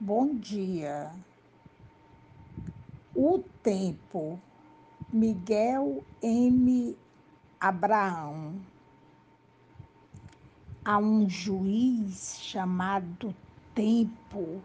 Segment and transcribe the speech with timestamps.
[0.00, 1.10] Bom dia.
[3.16, 4.38] O tempo.
[5.12, 6.96] Miguel M.
[7.58, 8.54] Abraão.
[10.84, 13.34] Há um juiz chamado
[13.74, 14.62] Tempo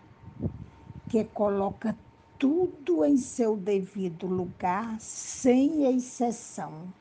[1.10, 1.98] que coloca
[2.38, 6.94] tudo em seu devido lugar, sem exceção.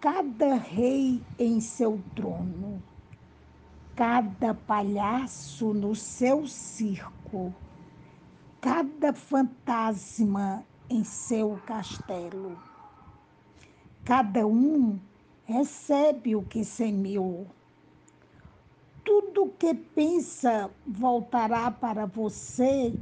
[0.00, 2.82] Cada rei em seu trono
[3.96, 7.54] cada palhaço no seu circo,
[8.60, 12.58] cada fantasma em seu castelo.
[14.04, 14.98] Cada um
[15.44, 17.46] recebe o que semeou.
[19.04, 22.98] Tudo que pensa voltará para você,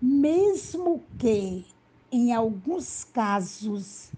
[0.00, 1.64] mesmo que,
[2.10, 4.12] em alguns casos,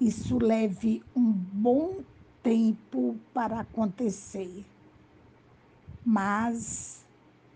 [0.00, 1.98] isso leve um bom
[2.42, 4.64] tempo para acontecer.
[6.10, 7.04] Mas,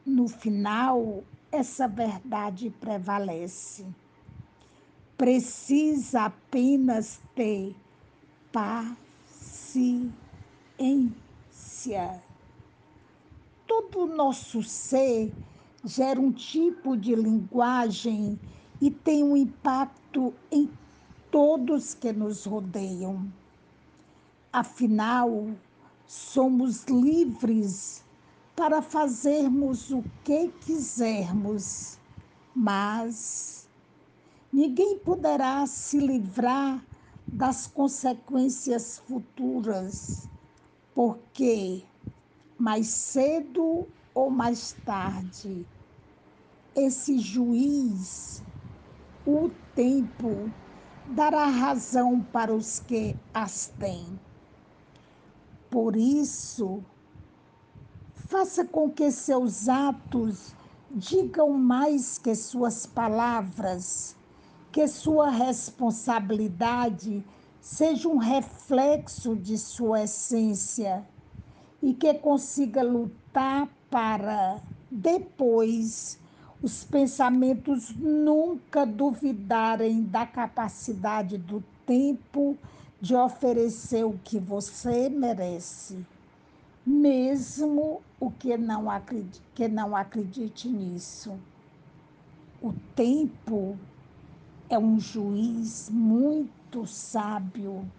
[0.04, 3.86] no final, essa verdade prevalece.
[5.16, 7.74] Precisa apenas ter
[8.52, 10.12] paciência.
[13.66, 15.32] Todo o nosso ser
[15.82, 18.38] gera um tipo de linguagem
[18.82, 20.68] e tem um impacto em
[21.30, 23.32] todos que nos rodeiam.
[24.52, 25.48] Afinal,
[26.06, 28.04] somos livres
[28.54, 31.98] para fazermos o que quisermos,
[32.54, 33.68] mas
[34.52, 36.86] ninguém poderá se livrar
[37.32, 40.28] das consequências futuras,
[40.94, 41.82] porque
[42.58, 45.66] mais cedo ou mais tarde,
[46.76, 48.42] esse juiz,
[49.24, 50.28] o tempo,
[51.14, 54.20] dará razão para os que as têm.
[55.70, 56.84] Por isso,
[58.32, 60.54] Faça com que seus atos
[60.90, 64.16] digam mais que suas palavras,
[64.72, 67.22] que sua responsabilidade
[67.60, 71.06] seja um reflexo de sua essência
[71.82, 76.18] e que consiga lutar para depois
[76.62, 82.56] os pensamentos nunca duvidarem da capacidade do tempo
[82.98, 86.02] de oferecer o que você merece
[86.84, 91.38] mesmo o que não acredite, que não acredite nisso.
[92.60, 93.78] O tempo
[94.68, 97.90] é um juiz muito sábio.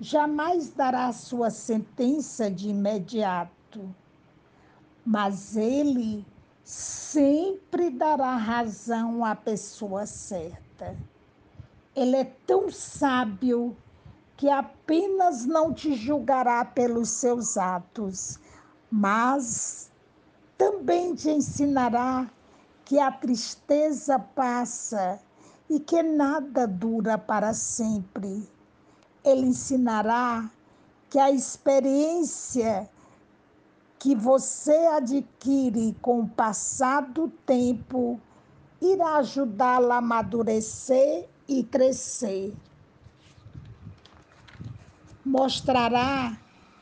[0.00, 3.94] Jamais dará sua sentença de imediato,
[5.04, 6.24] mas ele
[6.62, 10.96] sempre dará razão à pessoa certa.
[11.96, 13.76] Ele é tão sábio
[14.38, 18.38] que apenas não te julgará pelos seus atos,
[18.88, 19.90] mas
[20.56, 22.30] também te ensinará
[22.84, 25.20] que a tristeza passa
[25.68, 28.48] e que nada dura para sempre.
[29.24, 30.48] Ele ensinará
[31.10, 32.88] que a experiência
[33.98, 38.20] que você adquire com o passar do tempo
[38.80, 42.54] irá ajudá-la a amadurecer e crescer
[45.28, 46.38] mostrará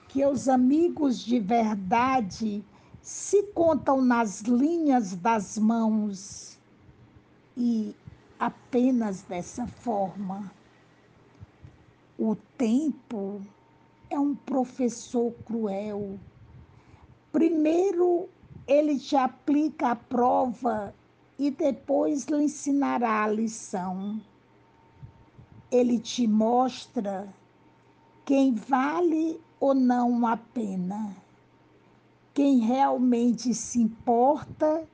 [0.08, 2.64] que os amigos de verdade
[3.02, 6.58] se contam nas linhas das mãos
[7.56, 7.94] e
[8.38, 10.50] apenas dessa forma.
[12.18, 13.42] O tempo
[14.08, 16.18] é um professor cruel.
[17.32, 18.28] Primeiro,
[18.66, 20.94] ele te aplica a prova
[21.38, 24.20] e depois lhe ensinará a lição.
[25.70, 27.28] Ele te mostra
[28.26, 31.16] quem vale ou não a pena,
[32.34, 34.84] quem realmente se importa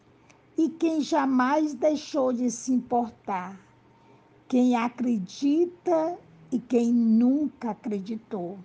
[0.54, 3.58] e quem jamais deixou de se importar,
[4.46, 6.18] quem acredita
[6.52, 8.58] e quem nunca acreditou.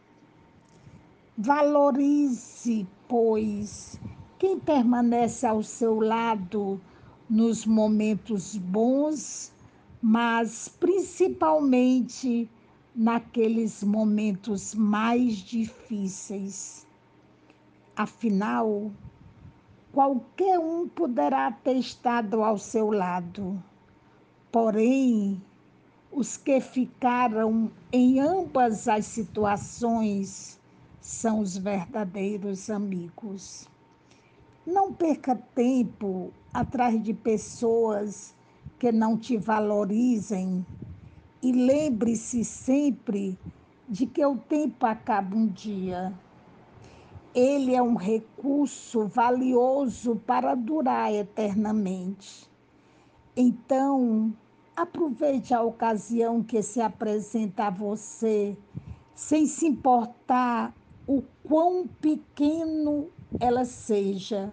[1.38, 3.98] Valorize, pois,
[4.38, 6.82] quem permanece ao seu lado
[7.30, 9.54] nos momentos bons,
[10.02, 12.50] mas principalmente
[12.98, 16.88] naqueles momentos mais difíceis.
[17.96, 18.92] Afinal,
[19.94, 23.64] qualquer um poderá ter estado ao seu lado,
[24.52, 25.40] porém,
[26.12, 30.60] os que ficaram em ambas as situações
[31.00, 33.68] são os verdadeiros amigos.
[34.66, 38.34] Não perca tempo atrás de pessoas
[38.80, 40.66] que não te valorizem
[41.42, 43.38] e lembre-se sempre
[43.88, 46.14] de que o tempo acaba um dia.
[47.38, 52.50] ele é um recurso valioso para durar eternamente.
[53.36, 54.34] Então,
[54.76, 58.58] aproveite a ocasião que se apresenta a você,
[59.14, 60.74] sem se importar
[61.06, 63.08] o quão pequeno
[63.40, 64.52] ela seja,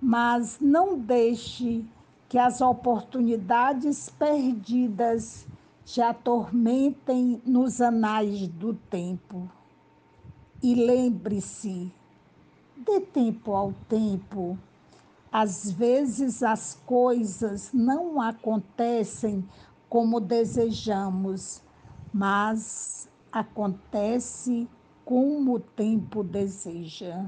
[0.00, 1.84] mas não deixe
[2.28, 5.48] que as oportunidades perdidas
[5.84, 9.50] te atormentem nos anais do tempo.
[10.62, 11.92] E lembre-se,
[12.76, 14.58] dê tempo ao tempo.
[15.30, 19.44] Às vezes as coisas não acontecem
[19.88, 21.62] como desejamos,
[22.12, 24.68] mas acontece
[25.04, 27.26] como o tempo deseja.